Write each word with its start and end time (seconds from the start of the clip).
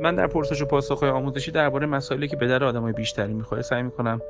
من 0.00 0.14
در 0.14 0.26
پرسش 0.26 0.62
و 0.62 0.64
پاسخهای 0.64 1.10
آموزشی 1.10 1.50
درباره 1.50 1.86
مسائلی 1.86 2.28
که 2.28 2.36
به 2.36 2.46
در 2.46 2.64
آدمای 2.64 2.92
بیشتری 2.92 3.32
می‌خوره 3.32 3.62
سعی 3.62 3.82
می‌کنم 3.82 4.20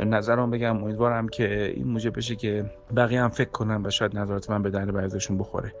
نظرم 0.00 0.50
بگم. 0.50 0.84
امیدوارم 0.84 1.28
که 1.28 1.72
این 1.76 1.86
موجب 1.86 2.16
بشه 2.16 2.36
که 2.36 2.64
بقیه 2.96 3.22
هم 3.22 3.28
فکر 3.28 3.50
کنم 3.50 3.84
و 3.84 3.90
شاید 3.90 4.18
نظرات 4.18 4.50
من 4.50 4.62
به 4.62 4.70
در 4.70 4.84
بعضیشون 4.84 5.38
بخوره. 5.38 5.74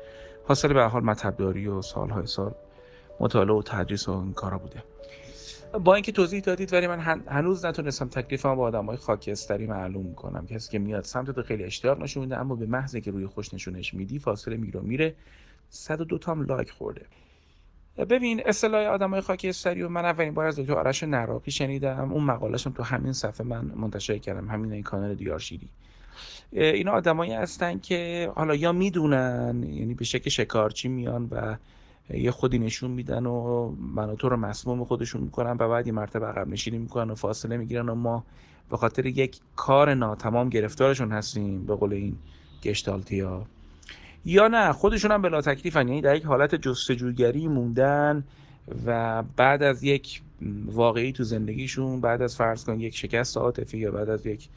حاصل 0.44 0.72
به 0.72 0.82
حال 0.82 1.04
مطبداری 1.04 1.66
و 1.66 1.82
سالهای 1.82 2.26
سال 2.26 2.54
مطالعه 3.20 3.54
و 3.54 3.62
تدریس 3.62 4.08
و 4.08 4.12
این 4.12 4.32
کارا 4.32 4.58
بوده. 4.58 4.82
با 5.84 5.94
اینکه 5.94 6.12
توضیح 6.12 6.40
دادید 6.40 6.72
ولی 6.72 6.86
من 6.86 7.22
هنوز 7.28 7.64
نتونستم 7.64 8.08
تکلیفم 8.08 8.54
با 8.54 8.62
آدمای 8.62 8.96
خاکستری 8.96 9.66
معلوم 9.66 10.14
کنم. 10.14 10.46
کسی 10.46 10.70
که 10.70 10.78
میاد 10.78 11.04
سمت 11.04 11.30
تو 11.30 11.42
خیلی 11.42 11.64
اشتیاق 11.64 12.02
نشون 12.02 12.22
میده 12.22 12.36
اما 12.36 12.54
به 12.54 12.66
محض 12.66 12.96
که 12.96 13.10
روی 13.10 13.26
خوش 13.26 13.54
نشونش 13.54 13.94
میدی 13.94 14.18
فاصله 14.18 14.56
میره. 14.56 14.80
میره 14.80 15.14
102 15.70 16.18
تام 16.18 16.42
لایک 16.42 16.70
خورده. 16.70 17.06
ببین 17.96 18.42
اصطلاح 18.46 18.86
آدمای 18.86 19.20
خاکستری 19.20 19.82
و 19.82 19.88
من 19.88 20.04
اولین 20.04 20.34
بار 20.34 20.46
از 20.46 20.58
دکتر 20.58 20.72
آرش 20.72 21.02
نراقی 21.02 21.50
شنیدم. 21.50 22.12
اون 22.12 22.24
مقالهشون 22.24 22.72
تو 22.72 22.82
همین 22.82 23.12
صفحه 23.12 23.46
من 23.46 23.64
منتشر 23.64 24.18
کردم 24.18 24.48
همین 24.48 24.72
این 24.72 24.82
کانال 24.82 25.14
دیارشیری 25.14 25.68
اینا 26.52 26.92
آدمایی 26.92 27.32
هستن 27.32 27.78
که 27.78 28.30
حالا 28.34 28.54
یا 28.54 28.72
می‌دونن 28.72 29.62
یعنی 29.62 29.94
به 29.94 30.04
شکل 30.04 30.30
شکارچی 30.30 30.88
میان 30.88 31.28
و 31.30 31.56
یه 32.10 32.30
خودی 32.30 32.58
نشون 32.58 32.90
میدن 32.90 33.26
و 33.26 33.68
من 33.68 34.16
تو 34.16 34.28
رو 34.28 34.36
مسموم 34.36 34.84
خودشون 34.84 35.20
می‌کنن 35.20 35.56
و 35.60 35.68
بعد 35.68 35.86
یه 35.86 35.92
مرتبه 35.92 36.26
عقب 36.26 36.48
نشینی 36.48 36.78
می‌کنن 36.78 37.10
و 37.10 37.14
فاصله 37.14 37.56
می‌گیرن 37.56 37.88
و 37.88 37.94
ما 37.94 38.24
به 38.70 38.76
خاطر 38.76 39.06
یک 39.06 39.40
کار 39.56 39.94
ناتمام 39.94 40.48
گرفتارشون 40.48 41.12
هستیم 41.12 41.66
به 41.66 41.74
قول 41.74 41.92
این 41.92 42.16
گشتالتی 42.62 43.22
یا 44.24 44.48
نه 44.48 44.72
خودشون 44.72 45.10
هم 45.10 45.22
بلا 45.22 45.40
تکلیفن. 45.40 45.88
یعنی 45.88 46.00
در 46.00 46.16
یک 46.16 46.24
حالت 46.24 46.54
جستجوگری 46.54 47.48
موندن 47.48 48.24
و 48.86 49.22
بعد 49.36 49.62
از 49.62 49.82
یک 49.82 50.22
واقعی 50.66 51.12
تو 51.12 51.24
زندگیشون 51.24 52.00
بعد 52.00 52.22
از 52.22 52.36
فرض 52.36 52.64
کن 52.64 52.80
یک 52.80 52.96
شکست 52.96 53.36
عاطفی 53.36 53.78
یا 53.78 53.90
بعد 53.90 54.10
از 54.10 54.26
یک 54.26 54.48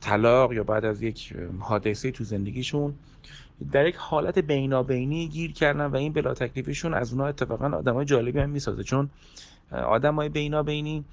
طلاق 0.00 0.52
یا 0.52 0.64
بعد 0.64 0.84
از 0.84 1.02
یک 1.02 1.34
حادثه 1.58 2.10
تو 2.10 2.24
زندگیشون 2.24 2.94
در 3.72 3.86
یک 3.86 3.96
حالت 3.96 4.38
بینابینی 4.38 5.28
گیر 5.28 5.52
کردن 5.52 5.86
و 5.86 5.96
این 5.96 6.12
بلا 6.12 6.34
تکلیفشون 6.34 6.94
از 6.94 7.12
اونها 7.12 7.26
اتفاقا 7.26 7.76
آدمای 7.76 8.04
جالبی 8.04 8.38
هم 8.38 8.50
می‌سازه. 8.50 8.82
چون 8.82 9.10
آدمای 9.72 10.28
بینابینی 10.28 11.04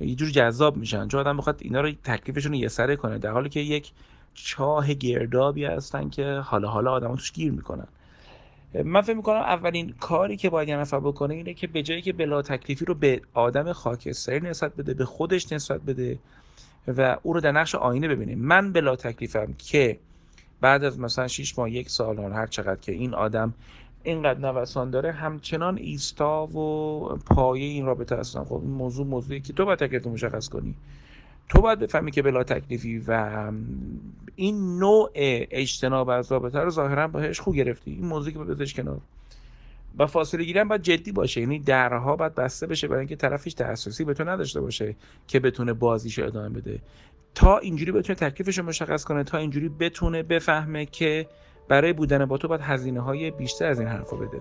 یه 0.00 0.14
جور 0.14 0.30
جذاب 0.30 0.76
میشن. 0.76 1.08
چون 1.08 1.20
آدم 1.20 1.36
بخواد 1.36 1.58
اینا 1.60 1.80
رو 1.80 1.92
تکلیفشون 2.04 2.52
رو 2.52 2.58
یه 2.58 2.68
سره 2.68 2.96
کنه. 2.96 3.18
در 3.18 3.30
حالی 3.30 3.48
که 3.48 3.60
یک 3.60 3.90
چاه 4.44 4.94
گردابی 4.94 5.64
هستن 5.64 6.08
که 6.10 6.42
حالا 6.44 6.68
حالا 6.68 6.92
آدم 6.92 7.16
توش 7.16 7.32
گیر 7.32 7.52
می‌کنن. 7.52 7.86
من 8.84 9.00
فکر 9.00 9.16
می‌کنم 9.16 9.36
اولین 9.36 9.94
کاری 10.00 10.36
که 10.36 10.50
باید 10.50 10.68
یه 10.68 10.76
نفر 10.76 11.00
بکنه 11.00 11.34
اینه 11.34 11.54
که 11.54 11.66
به 11.66 11.82
جایی 11.82 12.02
که 12.02 12.12
بلا 12.12 12.42
تکلیفی 12.42 12.84
رو 12.84 12.94
به 12.94 13.20
آدم 13.34 13.72
خاکستری 13.72 14.40
نسبت 14.40 14.76
بده 14.76 14.94
به 14.94 15.04
خودش 15.04 15.52
نسبت 15.52 15.80
بده 15.80 16.18
و 16.88 17.16
او 17.22 17.32
رو 17.32 17.40
در 17.40 17.52
نقش 17.52 17.74
آینه 17.74 18.08
ببینه. 18.08 18.34
من 18.34 18.72
بلا 18.72 18.96
تکلیفم 18.96 19.54
که 19.58 19.98
بعد 20.60 20.84
از 20.84 21.00
مثلا 21.00 21.28
6 21.28 21.58
ماه 21.58 21.70
یک 21.70 21.90
سال 21.90 22.18
هر 22.18 22.46
چقدر 22.46 22.80
که 22.80 22.92
این 22.92 23.14
آدم 23.14 23.54
اینقدر 24.02 24.38
نوسان 24.38 24.90
داره 24.90 25.12
همچنان 25.12 25.78
ایستا 25.78 26.46
و 26.46 26.98
پایه 27.16 27.64
این 27.64 27.86
رابطه 27.86 28.16
هستن 28.16 28.44
خب 28.44 28.60
این 28.62 28.70
موضوع 28.70 29.06
موضوعی 29.06 29.40
که 29.40 29.52
تو 29.52 29.64
باید 29.64 29.78
تکلیف 29.78 30.06
مشخص 30.06 30.48
کنی. 30.48 30.74
تو 31.48 31.60
باید 31.60 31.78
بفهمی 31.78 32.10
که 32.10 32.22
بلا 32.22 32.44
تکلیفی 32.44 32.98
و 32.98 33.42
این 34.36 34.78
نوع 34.78 35.10
اجتناب 35.14 36.08
از 36.08 36.32
رابطه 36.32 36.58
رو 36.58 36.70
ظاهرا 36.70 37.08
باهش 37.08 37.40
خوب 37.40 37.54
گرفتی. 37.54 37.90
این 37.90 38.06
موضوعی 38.06 38.32
که 38.32 38.38
بذارش 38.38 38.74
کنار. 38.74 39.00
و 39.98 40.06
فاصله 40.06 40.44
گیرن 40.44 40.68
باید 40.68 40.82
جدی 40.82 41.12
باشه. 41.12 41.40
یعنی 41.40 41.58
درها 41.58 42.16
باید 42.16 42.34
بسته 42.34 42.66
بشه 42.66 42.88
برای 42.88 42.98
اینکه 42.98 43.16
طرفش 43.16 43.54
تحساسی 43.54 44.04
به 44.04 44.14
تو 44.14 44.24
نداشته 44.24 44.60
باشه 44.60 44.96
که 45.26 45.40
بتونه 45.40 45.72
بازیشو 45.72 46.24
ادامه 46.24 46.48
بده. 46.48 46.78
تا 47.34 47.58
اینجوری 47.58 47.92
بتونه 47.92 48.16
تکلیفش 48.16 48.58
رو 48.58 48.64
مشخص 48.64 49.04
کنه 49.04 49.24
تا 49.24 49.38
اینجوری 49.38 49.68
بتونه 49.68 50.22
بفهمه 50.22 50.86
که 50.86 51.26
برای 51.68 51.92
بودن 51.92 52.24
با 52.24 52.38
تو 52.38 52.48
باید 52.48 52.60
هزینه 52.60 53.00
های 53.00 53.30
بیشتر 53.30 53.66
از 53.66 53.80
این 53.80 53.88
حرفا 53.88 54.16
بده. 54.16 54.38